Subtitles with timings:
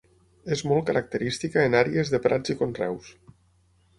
[0.53, 3.13] És molt característica en àrees de prats i conreus.